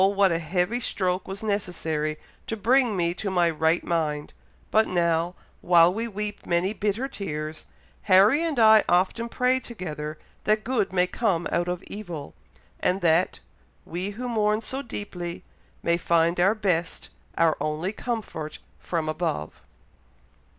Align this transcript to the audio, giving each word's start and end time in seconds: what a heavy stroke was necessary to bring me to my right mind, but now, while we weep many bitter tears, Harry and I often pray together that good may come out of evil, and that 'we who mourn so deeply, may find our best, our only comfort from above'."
what 0.15 0.31
a 0.31 0.39
heavy 0.39 0.79
stroke 0.79 1.27
was 1.27 1.43
necessary 1.43 2.17
to 2.47 2.57
bring 2.57 2.97
me 2.97 3.13
to 3.13 3.29
my 3.29 3.47
right 3.47 3.83
mind, 3.83 4.33
but 4.71 4.87
now, 4.87 5.35
while 5.61 5.93
we 5.93 6.07
weep 6.07 6.43
many 6.43 6.73
bitter 6.73 7.07
tears, 7.07 7.67
Harry 8.09 8.41
and 8.43 8.57
I 8.57 8.83
often 8.89 9.29
pray 9.29 9.59
together 9.59 10.17
that 10.45 10.63
good 10.63 10.91
may 10.91 11.05
come 11.05 11.47
out 11.51 11.67
of 11.67 11.83
evil, 11.83 12.33
and 12.79 13.01
that 13.01 13.41
'we 13.85 14.09
who 14.17 14.27
mourn 14.27 14.61
so 14.61 14.81
deeply, 14.81 15.43
may 15.83 15.97
find 15.97 16.39
our 16.39 16.55
best, 16.55 17.09
our 17.37 17.55
only 17.61 17.91
comfort 17.93 18.57
from 18.79 19.07
above'." 19.07 19.61